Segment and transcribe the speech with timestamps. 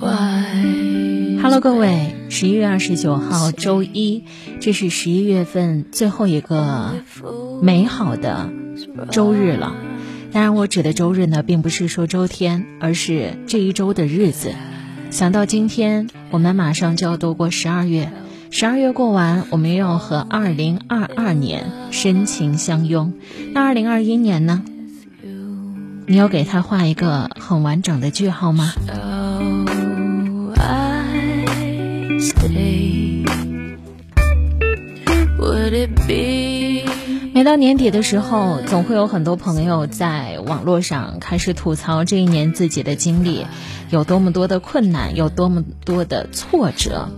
[0.00, 4.22] Hello，各位，十一月二十九号周一，
[4.60, 6.94] 这是十一月份最后一个
[7.60, 8.48] 美好的
[9.10, 9.74] 周日了。
[10.30, 14.52] 当然，我指的周日呢，并不是说周天，而是这一周的日子。
[15.10, 18.12] 想到今天，我们马上就要度过十二月，
[18.50, 23.14] 十二月过完，我们又要和二零二二年深情相拥。
[23.52, 24.62] 那二零二一年呢？
[26.06, 28.72] 你要给他画一个很完整的句号吗？
[37.34, 43.46] 每到年底的时候，总会有很多朋友在网络上开始吐槽这一年自己的经历
[43.90, 47.08] 有多么多的困难，有多么多的挫折。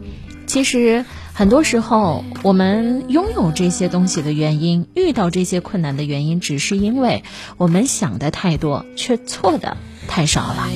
[0.46, 7.24] 其实很多时候，我们拥有这些东西的原因，遇到这些困难的原因，只是因为
[7.56, 10.68] 我们想的太多，却错的太少了。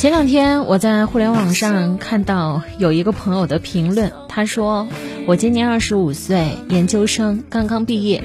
[0.00, 4.88] 前两天我在互联网上看到有一个朋友的评论，他说
[5.28, 8.24] ：“我今年二十五岁，研究生刚刚毕业，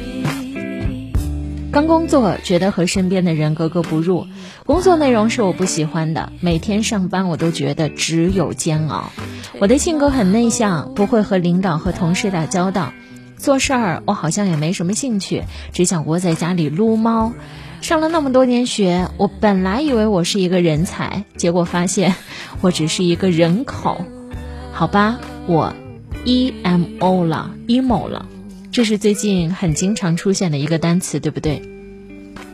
[1.73, 4.25] 刚工作，觉得和身边的人格格不入，
[4.65, 9.11] 工作内容是我不喜欢的，每天上班我都觉得只有煎熬。
[9.59, 12.93] 我的性格很内向，不会和领导和同事打交道，
[13.38, 17.33] 做事儿我好像也没什么兴趣，只想窝在家里撸猫。”
[17.81, 22.16] 上了那么多年学，我本来以为我是一个人才，结果发现
[22.61, 24.02] 我只是一个人口。
[24.72, 25.73] 好吧，我
[26.23, 28.25] E M O 了，emo 了，
[28.72, 31.61] 这是最近很经常出现的一个单词，对不对？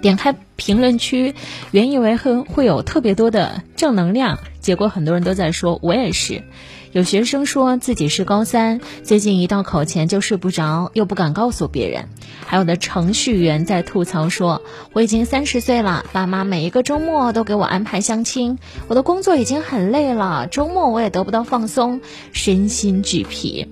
[0.02, 1.36] 点开评论区，
[1.72, 6.44] 原以为会会有特别多的正能量，结果很多人都在说我也是。
[6.92, 12.10] 有学生说自己是高三，最近一到考前就睡不着，又不敢告诉别人。
[12.46, 22.02] 还有的程序员在吐槽说：“我已经三十岁了，爸妈每一个周末都给我安排相亲，我的工作已经很累了，周末我也得不到放松，
[22.34, 23.68] 身心俱疲。”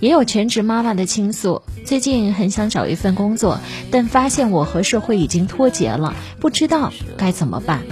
[0.00, 7.82] 也有全职妈妈的倾诉：“最近很想找一份工作，但发现我和社会已经脱节了，不知道该怎么办。”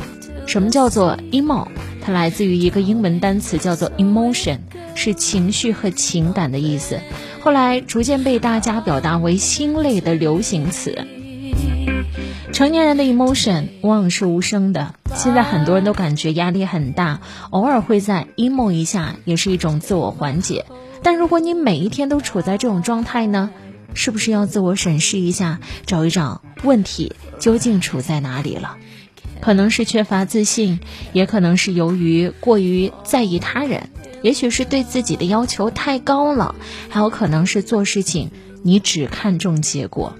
[0.47, 1.69] 什么叫做 emo？
[2.01, 4.61] 它来自于一个英文单词，叫做 emotion，
[4.95, 7.01] 是情绪和情感的意思。
[7.41, 11.07] 后来逐渐被大家表达为心累的流行词。
[12.51, 17.21] 成年人的 emotion 往往是无声的，现在很多人都感觉压力很大，
[17.51, 20.65] 偶尔会在 emo 一下，也是一种自我缓解。
[21.03, 23.51] 但如果你每一天都处在这种状态呢？
[23.95, 28.77] 是不是要自我审视一下，找一找问题究竟处在哪里了？
[29.41, 30.79] 可能是缺乏自信，
[31.13, 33.89] 也可能是由于过于在意他人，
[34.23, 36.55] 也许是对自己的要求太高了，
[36.91, 38.31] 还有可能是做事情
[38.63, 40.13] 你只看重结果。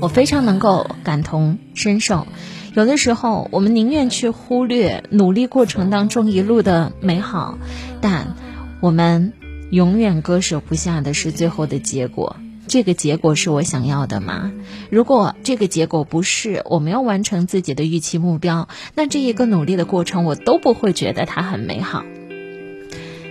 [0.00, 2.26] 我非常能够感同身受，
[2.74, 7.58] 有的时候我们宁愿去忽略努力过程当中一路的美好，
[8.00, 8.36] 但
[8.80, 9.32] 我们
[9.70, 12.36] 永远割舍不下的是最后的结果。
[12.68, 14.52] 这个结果是我想要的吗？
[14.90, 22.04] 如果这个结果不是我没有完成自己的预期目标，那这一个努力的过程我都不会觉得它很美好。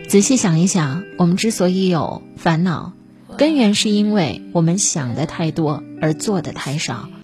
[0.08, 2.94] 仔细想一想，我们之所以有烦恼，
[3.38, 7.08] 根源是因为我们想的太多而做的太少。